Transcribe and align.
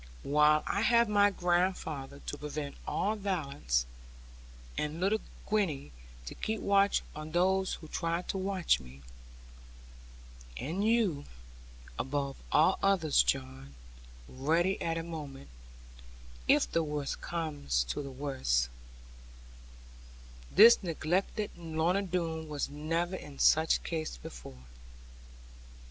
While 0.23 0.63
I 0.65 0.81
have 0.81 1.07
my 1.07 1.29
grandfather 1.29 2.21
to 2.25 2.35
prevent 2.39 2.75
all 2.87 3.15
violence; 3.15 3.85
and 4.75 4.99
little 4.99 5.19
Gwenny 5.45 5.91
to 6.25 6.33
keep 6.33 6.59
watch 6.59 7.03
on 7.15 7.31
those 7.33 7.75
who 7.75 7.87
try 7.87 8.23
to 8.23 8.37
watch 8.39 8.79
me; 8.79 9.03
and 10.57 10.83
you, 10.83 11.25
above 11.99 12.35
all 12.51 12.79
others, 12.81 13.21
John, 13.21 13.75
ready 14.27 14.81
at 14.81 14.97
a 14.97 15.03
moment, 15.03 15.49
if 16.47 16.71
the 16.71 16.81
worst 16.81 17.21
comes 17.21 17.83
to 17.83 18.01
the 18.01 18.09
worst 18.09 18.69
this 20.51 20.81
neglected 20.81 21.51
Lorna 21.55 22.01
Doone 22.01 22.49
was 22.49 22.69
never 22.71 23.15
in 23.15 23.37
such 23.37 23.83
case 23.83 24.17
before. 24.17 24.65